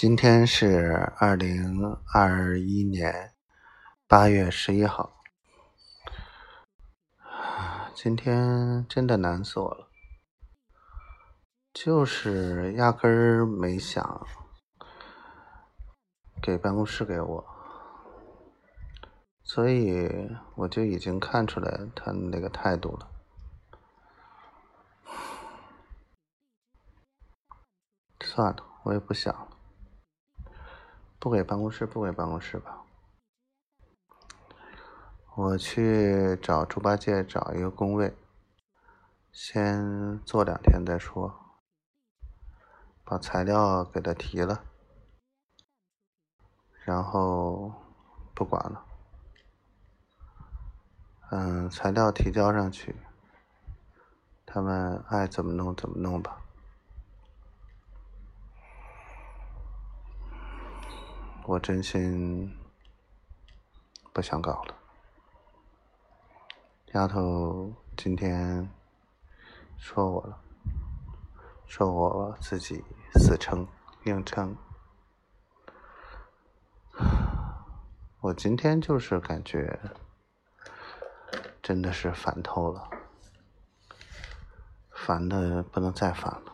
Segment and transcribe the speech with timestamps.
[0.00, 3.34] 今天是二零二一年
[4.06, 5.24] 八月十一号，
[7.96, 9.88] 今天真的难死我了，
[11.72, 14.24] 就是压根儿没想
[16.40, 17.44] 给办公室给我，
[19.42, 20.08] 所以
[20.54, 23.10] 我就已经看出来他那个态度了。
[28.20, 29.57] 算了，我也不想了，
[31.18, 32.84] 不给办公室，不给办公室吧。
[35.36, 38.16] 我去找猪八戒找一个工位，
[39.32, 41.44] 先做两天再说。
[43.04, 44.62] 把材料给他提了，
[46.84, 47.72] 然后
[48.34, 48.84] 不管了。
[51.30, 52.94] 嗯，材料提交上去，
[54.44, 56.42] 他们爱怎么弄怎么弄吧。
[61.48, 62.54] 我真心
[64.12, 64.74] 不想搞了。
[66.92, 68.70] 丫头今天
[69.78, 70.38] 说我了，
[71.66, 73.66] 说我自己死撑
[74.04, 74.54] 硬撑。
[78.20, 79.80] 我今天就是感觉
[81.62, 82.90] 真的是烦透了，
[84.90, 86.52] 烦的不能再烦了。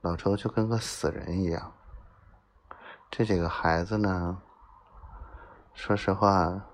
[0.00, 1.74] 老周就跟个死人一样。
[3.10, 4.40] 这几个孩子呢，
[5.74, 6.64] 说实话，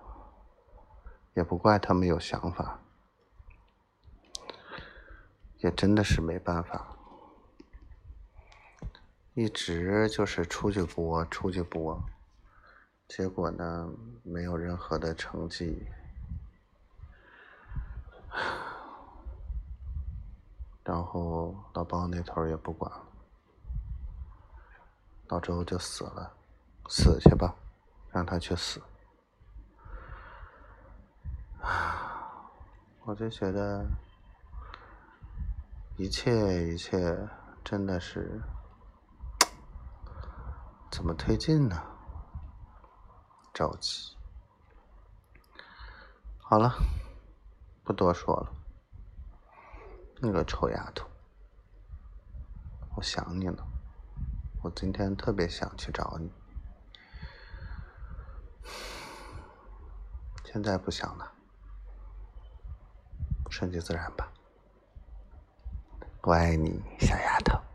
[1.32, 2.80] 也不怪他们有想法，
[5.60, 6.94] 也真的是没办法，
[9.32, 12.04] 一直就是出去播，出去播，
[13.08, 13.90] 结果呢，
[14.22, 15.88] 没有任何的成绩，
[20.84, 22.92] 然后老包那头也不管。
[25.28, 26.32] 老周就死了，
[26.88, 27.54] 死去吧，
[28.10, 28.80] 让他去死。
[33.04, 33.84] 我就觉得
[35.96, 37.28] 一切一切
[37.64, 38.40] 真的是
[40.90, 41.82] 怎么推进呢？
[43.52, 44.16] 着急。
[46.38, 46.72] 好了，
[47.82, 48.52] 不多说了。
[50.20, 51.06] 那个臭丫头，
[52.96, 53.66] 我想你了。
[54.66, 56.28] 我今天特别想去找你，
[60.44, 61.32] 现在不想了，
[63.48, 64.28] 顺其自然吧。
[66.22, 67.65] 我爱你，小丫头。